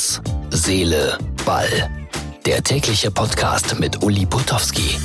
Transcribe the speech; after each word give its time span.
Herz, 0.00 0.22
Seele, 0.48 1.18
Ball. 1.44 1.90
Der 2.46 2.62
tägliche 2.62 3.10
Podcast 3.10 3.78
mit 3.78 4.02
Uli 4.02 4.24
Potowski. 4.24 4.96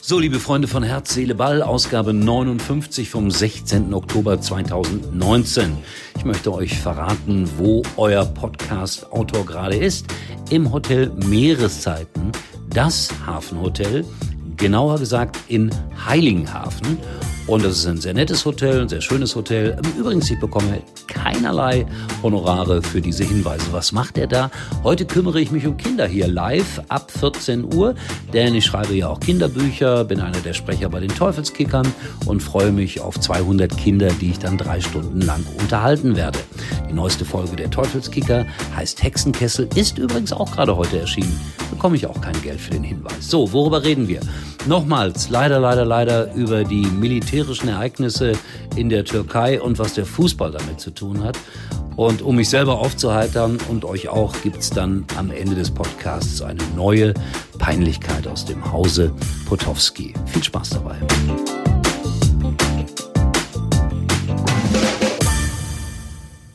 So, 0.00 0.20
liebe 0.20 0.38
Freunde 0.38 0.68
von 0.68 0.84
Herz, 0.84 1.14
Seele, 1.14 1.34
Ball, 1.34 1.62
Ausgabe 1.62 2.14
59 2.14 3.10
vom 3.10 3.28
16. 3.28 3.92
Oktober 3.92 4.40
2019. 4.40 5.76
Ich 6.16 6.24
möchte 6.24 6.54
euch 6.54 6.78
verraten, 6.78 7.50
wo 7.58 7.82
euer 7.96 8.24
Podcast-Autor 8.24 9.46
gerade 9.46 9.74
ist. 9.74 10.06
Im 10.50 10.70
Hotel 10.72 11.10
Meereszeiten, 11.26 12.30
das 12.70 13.08
Hafenhotel, 13.26 14.04
genauer 14.56 14.98
gesagt 14.98 15.38
in 15.48 15.70
Heiligenhafen. 16.06 16.98
Und 17.46 17.64
das 17.64 17.78
ist 17.78 17.86
ein 17.86 17.98
sehr 17.98 18.14
nettes 18.14 18.44
Hotel, 18.44 18.82
ein 18.82 18.88
sehr 18.88 19.00
schönes 19.00 19.36
Hotel. 19.36 19.78
Übrigens, 19.96 20.28
ich 20.28 20.40
bekomme 20.40 20.82
keinerlei 21.06 21.86
Honorare 22.20 22.82
für 22.82 23.00
diese 23.00 23.22
Hinweise. 23.22 23.66
Was 23.70 23.92
macht 23.92 24.18
er 24.18 24.26
da? 24.26 24.50
Heute 24.82 25.04
kümmere 25.04 25.40
ich 25.40 25.52
mich 25.52 25.64
um 25.64 25.76
Kinder 25.76 26.08
hier 26.08 26.26
live 26.26 26.82
ab 26.88 27.12
14 27.12 27.72
Uhr, 27.72 27.94
denn 28.32 28.56
ich 28.56 28.64
schreibe 28.64 28.94
ja 28.94 29.08
auch 29.08 29.20
Kinderbücher, 29.20 30.04
bin 30.04 30.20
einer 30.20 30.40
der 30.40 30.54
Sprecher 30.54 30.88
bei 30.88 30.98
den 30.98 31.10
Teufelskickern 31.10 31.86
und 32.26 32.42
freue 32.42 32.72
mich 32.72 33.00
auf 33.00 33.20
200 33.20 33.76
Kinder, 33.76 34.08
die 34.20 34.30
ich 34.30 34.40
dann 34.40 34.58
drei 34.58 34.80
Stunden 34.80 35.20
lang 35.20 35.44
unterhalten 35.60 36.16
werde. 36.16 36.40
Die 36.90 36.94
neueste 36.94 37.24
Folge 37.24 37.54
der 37.54 37.70
Teufelskicker 37.70 38.44
heißt 38.74 39.02
Hexenkessel, 39.04 39.68
ist 39.76 39.98
übrigens 39.98 40.32
auch 40.32 40.50
gerade 40.50 40.76
heute 40.76 40.98
erschienen. 40.98 41.38
Bekomme 41.70 41.94
ich 41.94 42.06
auch 42.06 42.20
kein 42.20 42.40
Geld 42.42 42.60
für 42.60 42.70
den 42.70 42.84
Hinweis. 42.84 43.28
So, 43.28 43.52
worüber 43.52 43.84
reden 43.84 44.08
wir? 44.08 44.20
Nochmals, 44.66 45.28
leider, 45.28 45.60
leider, 45.60 45.84
leider 45.84 46.34
über 46.34 46.64
die 46.64 46.86
militärischen 46.86 47.68
Ereignisse 47.68 48.32
in 48.74 48.88
der 48.88 49.04
Türkei 49.04 49.60
und 49.60 49.78
was 49.78 49.94
der 49.94 50.04
Fußball 50.04 50.50
damit 50.50 50.80
zu 50.80 50.90
tun 50.90 51.22
hat. 51.22 51.38
Und 51.94 52.20
um 52.20 52.36
mich 52.36 52.48
selber 52.48 52.78
aufzuheitern 52.80 53.58
und 53.70 53.84
euch 53.84 54.08
auch, 54.08 54.34
gibt's 54.42 54.70
dann 54.70 55.06
am 55.16 55.30
Ende 55.30 55.54
des 55.54 55.70
Podcasts 55.70 56.42
eine 56.42 56.62
neue 56.74 57.14
Peinlichkeit 57.58 58.26
aus 58.26 58.44
dem 58.44 58.72
Hause 58.72 59.12
Potowski. 59.46 60.12
Viel 60.26 60.42
Spaß 60.42 60.70
dabei. 60.70 60.96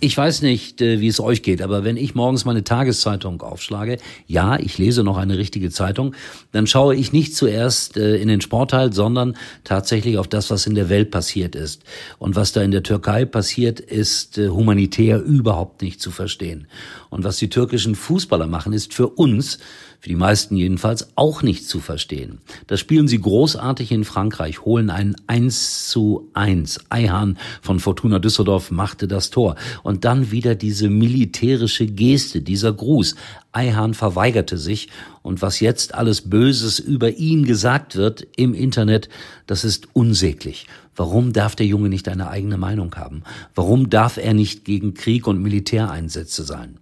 Ich 0.03 0.17
weiß 0.17 0.41
nicht, 0.41 0.81
äh, 0.81 0.99
wie 0.99 1.09
es 1.09 1.19
euch 1.19 1.43
geht, 1.43 1.61
aber 1.61 1.83
wenn 1.83 1.95
ich 1.95 2.15
morgens 2.15 2.43
meine 2.43 2.63
Tageszeitung 2.63 3.39
aufschlage, 3.43 3.99
ja, 4.25 4.57
ich 4.57 4.79
lese 4.79 5.03
noch 5.03 5.15
eine 5.15 5.37
richtige 5.37 5.69
Zeitung, 5.69 6.15
dann 6.51 6.65
schaue 6.65 6.95
ich 6.95 7.13
nicht 7.13 7.35
zuerst 7.35 7.97
äh, 7.97 8.15
in 8.15 8.27
den 8.27 8.41
Sportteil, 8.41 8.93
sondern 8.93 9.37
tatsächlich 9.63 10.17
auf 10.17 10.27
das, 10.27 10.49
was 10.49 10.65
in 10.65 10.73
der 10.73 10.89
Welt 10.89 11.11
passiert 11.11 11.53
ist. 11.53 11.83
Und 12.17 12.35
was 12.35 12.51
da 12.51 12.63
in 12.63 12.71
der 12.71 12.81
Türkei 12.81 13.25
passiert, 13.25 13.79
ist 13.79 14.39
äh, 14.39 14.49
humanitär 14.49 15.21
überhaupt 15.21 15.83
nicht 15.83 16.01
zu 16.01 16.09
verstehen. 16.09 16.65
Und 17.11 17.23
was 17.23 17.37
die 17.37 17.49
türkischen 17.49 17.93
Fußballer 17.93 18.47
machen, 18.47 18.73
ist 18.73 18.95
für 18.95 19.07
uns 19.07 19.59
für 20.01 20.09
die 20.09 20.15
meisten 20.15 20.57
jedenfalls, 20.57 21.09
auch 21.15 21.43
nicht 21.43 21.67
zu 21.67 21.79
verstehen. 21.79 22.39
Das 22.65 22.79
spielen 22.79 23.07
sie 23.07 23.21
großartig 23.21 23.91
in 23.91 24.03
Frankreich, 24.03 24.65
holen 24.65 24.89
einen 24.89 25.15
1 25.27 25.89
zu 25.89 26.27
1. 26.33 26.85
Eihahn 26.89 27.37
von 27.61 27.79
Fortuna 27.79 28.17
Düsseldorf 28.17 28.71
machte 28.71 29.07
das 29.07 29.29
Tor. 29.29 29.55
Dann 29.99 30.31
wieder 30.31 30.55
diese 30.55 30.89
militärische 30.89 31.85
Geste, 31.85 32.41
dieser 32.41 32.71
Gruß. 32.71 33.15
Eihahn 33.51 33.93
verweigerte 33.93 34.57
sich 34.57 34.89
und 35.21 35.41
was 35.41 35.59
jetzt 35.59 35.93
alles 35.93 36.29
Böses 36.29 36.79
über 36.79 37.11
ihn 37.11 37.45
gesagt 37.45 37.95
wird 37.95 38.25
im 38.37 38.53
Internet, 38.53 39.09
das 39.47 39.63
ist 39.63 39.89
unsäglich. 39.93 40.67
Warum 40.95 41.33
darf 41.33 41.55
der 41.55 41.65
Junge 41.65 41.89
nicht 41.89 42.07
eine 42.07 42.29
eigene 42.29 42.57
Meinung 42.57 42.95
haben? 42.95 43.23
Warum 43.55 43.89
darf 43.89 44.17
er 44.17 44.33
nicht 44.33 44.65
gegen 44.65 44.93
Krieg 44.93 45.27
und 45.27 45.41
Militäreinsätze 45.41 46.43
sein? 46.43 46.77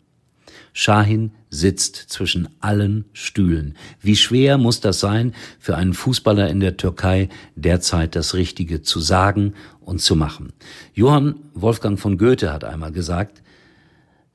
Shahin 0.73 1.31
sitzt 1.50 1.95
zwischen 1.95 2.50
allen 2.59 3.05
Stühlen. 3.14 3.75
Wie 4.02 4.16
schwer 4.16 4.58
muss 4.58 4.81
das 4.81 5.00
sein, 5.00 5.33
für 5.59 5.75
einen 5.75 5.94
Fußballer 5.94 6.50
in 6.50 6.59
der 6.59 6.78
Türkei 6.78 7.30
derzeit 7.55 8.15
das 8.15 8.33
Richtige 8.33 8.82
zu 8.82 8.99
sagen 8.99 9.54
und 9.82 10.02
zu 10.02 10.15
machen? 10.15 10.54
Johann 10.93 11.36
Wolfgang 11.54 11.99
von 11.99 12.17
Goethe 12.17 12.54
hat 12.54 12.64
einmal 12.64 12.92
gesagt, 12.92 13.42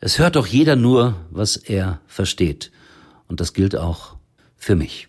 es 0.01 0.19
hört 0.19 0.37
doch 0.37 0.47
jeder 0.47 0.77
nur, 0.77 1.17
was 1.31 1.57
er 1.57 2.01
versteht. 2.07 2.71
Und 3.27 3.41
das 3.41 3.55
gilt 3.55 3.77
auch 3.77 4.17
für 4.57 4.77
mich. 4.77 5.09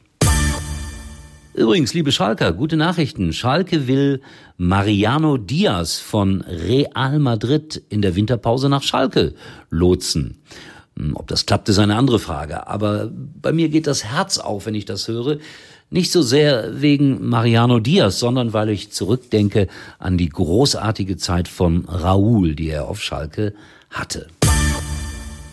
Übrigens, 1.54 1.94
liebe 1.94 2.12
Schalker, 2.12 2.52
gute 2.52 2.76
Nachrichten. 2.76 3.32
Schalke 3.32 3.88
will 3.88 4.22
Mariano 4.58 5.38
Diaz 5.38 6.00
von 6.00 6.42
Real 6.42 7.20
Madrid 7.20 7.82
in 7.90 8.02
der 8.02 8.16
Winterpause 8.16 8.68
nach 8.68 8.84
Schalke 8.84 9.36
lotsen. 9.70 10.42
Hm, 10.98 11.16
ob 11.16 11.28
das 11.28 11.46
klappt, 11.46 11.70
ist 11.70 11.80
eine 11.80 11.96
andere 11.96 12.20
Frage. 12.20 12.68
Aber 12.68 13.12
bei 13.12 13.52
mir 13.52 13.70
geht 13.70 13.88
das 13.88 14.06
Herz 14.06 14.38
auf, 14.38 14.66
wenn 14.66 14.76
ich 14.76 14.86
das 14.86 15.08
höre. 15.08 15.38
Nicht 15.90 16.12
so 16.12 16.22
sehr 16.22 16.82
wegen 16.82 17.28
Mariano 17.28 17.80
Diaz, 17.80 18.20
sondern 18.20 18.54
weil 18.54 18.70
ich 18.70 18.92
zurückdenke 18.92 19.68
an 20.00 20.18
die 20.18 20.30
großartige 20.30 21.18
Zeit 21.18 21.48
von 21.48 21.86
Raoul, 21.86 22.56
die 22.56 22.70
er 22.70 22.88
auf 22.88 23.02
Schalke 23.02 23.54
hatte. 23.92 24.28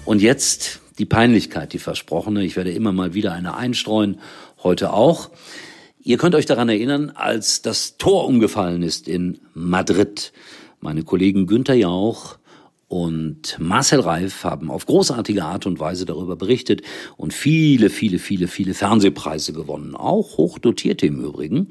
Und 0.04 0.22
jetzt 0.22 0.80
die 0.98 1.04
Peinlichkeit, 1.04 1.72
die 1.72 1.78
versprochene. 1.78 2.44
Ich 2.44 2.56
werde 2.56 2.70
immer 2.70 2.92
mal 2.92 3.14
wieder 3.14 3.32
eine 3.32 3.56
einstreuen, 3.56 4.20
heute 4.62 4.92
auch. 4.92 5.30
Ihr 6.02 6.18
könnt 6.18 6.34
euch 6.34 6.46
daran 6.46 6.68
erinnern, 6.68 7.12
als 7.14 7.62
das 7.62 7.96
Tor 7.96 8.26
umgefallen 8.26 8.82
ist 8.82 9.08
in 9.08 9.38
Madrid. 9.54 10.32
Meine 10.80 11.04
Kollegen 11.04 11.46
Günther 11.46 11.74
Jauch, 11.74 12.38
und 12.92 13.56
Marcel 13.58 14.00
Reif 14.00 14.44
haben 14.44 14.70
auf 14.70 14.84
großartige 14.84 15.42
Art 15.44 15.64
und 15.64 15.80
Weise 15.80 16.04
darüber 16.04 16.36
berichtet 16.36 16.82
und 17.16 17.32
viele, 17.32 17.88
viele, 17.88 18.18
viele, 18.18 18.48
viele 18.48 18.74
Fernsehpreise 18.74 19.54
gewonnen. 19.54 19.96
Auch 19.96 20.36
hochdotierte 20.36 21.06
im 21.06 21.24
Übrigen. 21.24 21.68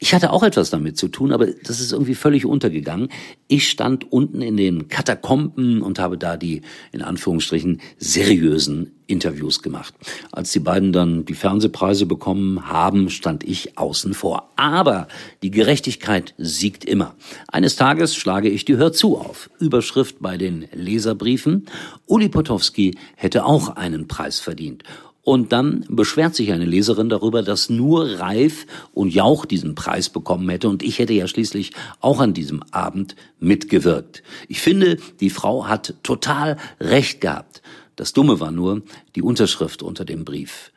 Ich 0.00 0.14
hatte 0.14 0.32
auch 0.32 0.42
etwas 0.42 0.70
damit 0.70 0.96
zu 0.96 1.08
tun, 1.08 1.32
aber 1.32 1.46
das 1.46 1.80
ist 1.80 1.92
irgendwie 1.92 2.14
völlig 2.14 2.46
untergegangen. 2.46 3.08
Ich 3.48 3.68
stand 3.68 4.12
unten 4.12 4.42
in 4.42 4.56
den 4.56 4.88
Katakomben 4.88 5.82
und 5.82 5.98
habe 5.98 6.16
da 6.16 6.36
die, 6.36 6.62
in 6.92 7.02
Anführungsstrichen, 7.02 7.80
seriösen 7.98 8.92
Interviews 9.08 9.62
gemacht. 9.62 9.94
Als 10.30 10.52
die 10.52 10.60
beiden 10.60 10.92
dann 10.92 11.24
die 11.24 11.34
Fernsehpreise 11.34 12.06
bekommen 12.06 12.68
haben, 12.68 13.10
stand 13.10 13.42
ich 13.42 13.76
außen 13.76 14.14
vor. 14.14 14.50
Aber 14.56 15.08
die 15.42 15.50
Gerechtigkeit 15.50 16.34
siegt 16.38 16.84
immer. 16.84 17.14
Eines 17.48 17.74
Tages 17.74 18.14
schlage 18.14 18.48
ich 18.48 18.64
die 18.64 18.76
Hör 18.76 18.92
zu 18.92 19.16
auf. 19.16 19.50
Überschrift 19.58 20.16
bei 20.20 20.36
den 20.36 20.68
Leserbriefen. 20.72 21.66
Uli 22.06 22.28
Potowski 22.28 22.96
hätte 23.16 23.44
auch 23.44 23.70
einen 23.70 24.06
Preis 24.06 24.38
verdient. 24.38 24.84
Und 25.28 25.52
dann 25.52 25.84
beschwert 25.90 26.34
sich 26.34 26.52
eine 26.52 26.64
Leserin 26.64 27.10
darüber, 27.10 27.42
dass 27.42 27.68
nur 27.68 28.18
Reif 28.18 28.64
und 28.94 29.12
Jauch 29.12 29.44
diesen 29.44 29.74
Preis 29.74 30.08
bekommen 30.08 30.48
hätte 30.48 30.70
und 30.70 30.82
ich 30.82 30.98
hätte 30.98 31.12
ja 31.12 31.28
schließlich 31.28 31.72
auch 32.00 32.20
an 32.20 32.32
diesem 32.32 32.62
Abend 32.70 33.14
mitgewirkt. 33.38 34.22
Ich 34.48 34.62
finde, 34.62 34.96
die 35.20 35.28
Frau 35.28 35.66
hat 35.66 35.92
total 36.02 36.56
recht 36.80 37.20
gehabt. 37.20 37.60
Das 37.94 38.14
Dumme 38.14 38.40
war 38.40 38.52
nur 38.52 38.80
die 39.16 39.22
Unterschrift 39.22 39.82
unter 39.82 40.06
dem 40.06 40.24
Brief. 40.24 40.72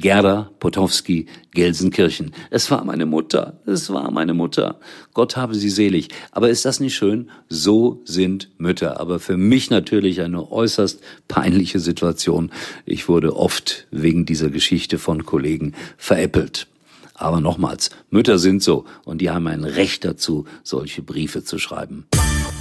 Gerda 0.00 0.50
Potowski, 0.60 1.26
Gelsenkirchen. 1.52 2.32
Es 2.50 2.70
war 2.70 2.84
meine 2.84 3.06
Mutter, 3.06 3.60
es 3.66 3.90
war 3.92 4.10
meine 4.10 4.34
Mutter. 4.34 4.78
Gott 5.12 5.36
habe 5.36 5.54
sie 5.54 5.70
selig. 5.70 6.08
Aber 6.30 6.50
ist 6.50 6.64
das 6.64 6.80
nicht 6.80 6.94
schön? 6.94 7.30
So 7.48 8.00
sind 8.04 8.48
Mütter. 8.58 9.00
Aber 9.00 9.18
für 9.18 9.36
mich 9.36 9.70
natürlich 9.70 10.20
eine 10.20 10.50
äußerst 10.50 11.00
peinliche 11.26 11.80
Situation. 11.80 12.50
Ich 12.86 13.08
wurde 13.08 13.36
oft 13.36 13.86
wegen 13.90 14.24
dieser 14.24 14.50
Geschichte 14.50 14.98
von 14.98 15.24
Kollegen 15.24 15.74
veräppelt. 15.96 16.68
Aber 17.14 17.40
nochmals, 17.40 17.90
Mütter 18.10 18.38
sind 18.38 18.62
so 18.62 18.84
und 19.04 19.20
die 19.20 19.30
haben 19.30 19.48
ein 19.48 19.64
Recht 19.64 20.04
dazu, 20.04 20.44
solche 20.62 21.02
Briefe 21.02 21.42
zu 21.42 21.58
schreiben. 21.58 22.06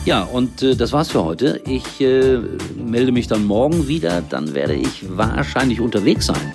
Ja, 0.06 0.24
und 0.24 0.64
äh, 0.64 0.76
das 0.76 0.94
war's 0.94 1.12
für 1.12 1.24
heute. 1.24 1.62
Ich 1.68 2.02
äh, 2.02 2.40
melde 2.76 3.12
mich 3.12 3.28
dann 3.28 3.46
morgen 3.46 3.88
wieder. 3.88 4.24
Dann 4.28 4.56
werde 4.56 4.74
ich 4.74 5.06
wahrscheinlich 5.16 5.80
unterwegs 5.80 6.26
sein 6.26 6.54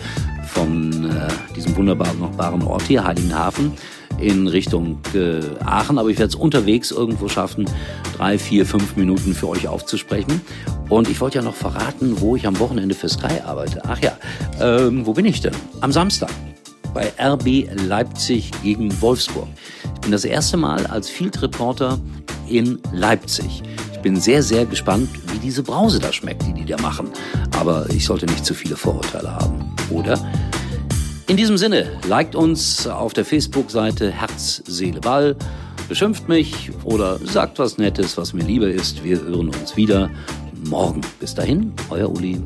von 0.52 1.10
äh, 1.10 1.28
diesem 1.56 1.74
wunderbaren 1.76 2.62
Ort 2.62 2.82
hier, 2.82 3.04
Heiligenhafen, 3.04 3.72
in 4.18 4.46
Richtung 4.46 5.00
äh, 5.14 5.40
Aachen. 5.64 5.98
Aber 5.98 6.08
ich 6.10 6.18
werde 6.18 6.30
es 6.30 6.34
unterwegs 6.34 6.90
irgendwo 6.90 7.28
schaffen, 7.28 7.64
drei, 8.16 8.38
vier, 8.38 8.66
fünf 8.66 8.96
Minuten 8.96 9.34
für 9.34 9.48
euch 9.48 9.66
aufzusprechen. 9.66 10.40
Und 10.88 11.08
ich 11.08 11.20
wollte 11.20 11.38
ja 11.38 11.44
noch 11.44 11.54
verraten, 11.54 12.20
wo 12.20 12.36
ich 12.36 12.46
am 12.46 12.58
Wochenende 12.58 12.94
für 12.94 13.08
Sky 13.08 13.40
arbeite. 13.44 13.82
Ach 13.86 13.98
ja, 14.00 14.16
ähm, 14.60 15.06
wo 15.06 15.14
bin 15.14 15.24
ich 15.24 15.40
denn? 15.40 15.54
Am 15.80 15.90
Samstag 15.92 16.30
bei 16.92 17.10
RB 17.18 17.68
Leipzig 17.86 18.50
gegen 18.62 19.00
Wolfsburg. 19.00 19.48
Ich 19.94 20.00
bin 20.02 20.12
das 20.12 20.24
erste 20.24 20.58
Mal 20.58 20.86
als 20.86 21.08
Field 21.08 21.40
Reporter 21.40 21.98
in 22.48 22.78
Leipzig. 22.92 23.62
Ich 23.92 23.98
bin 24.00 24.16
sehr, 24.16 24.42
sehr 24.42 24.66
gespannt, 24.66 25.08
wie 25.32 25.38
diese 25.38 25.62
Brause 25.62 25.98
da 25.98 26.12
schmeckt, 26.12 26.44
die 26.46 26.52
die 26.52 26.66
da 26.66 26.76
machen. 26.82 27.08
Aber 27.58 27.88
ich 27.88 28.04
sollte 28.04 28.26
nicht 28.26 28.44
zu 28.44 28.52
viele 28.52 28.76
Vorurteile 28.76 29.34
haben 29.34 29.72
oder? 29.92 30.18
In 31.28 31.36
diesem 31.36 31.56
Sinne, 31.56 31.86
liked 32.06 32.34
uns 32.34 32.86
auf 32.86 33.12
der 33.12 33.24
Facebook-Seite 33.24 34.10
Herz, 34.10 34.62
Seele, 34.66 35.00
Ball, 35.00 35.36
beschimpft 35.88 36.28
mich 36.28 36.70
oder 36.84 37.18
sagt 37.18 37.58
was 37.58 37.78
Nettes, 37.78 38.16
was 38.16 38.32
mir 38.32 38.44
lieber 38.44 38.68
ist. 38.68 39.02
Wir 39.04 39.20
hören 39.20 39.48
uns 39.48 39.76
wieder 39.76 40.10
morgen. 40.68 41.00
Bis 41.20 41.34
dahin, 41.34 41.72
euer 41.90 42.10
Uli. 42.10 42.40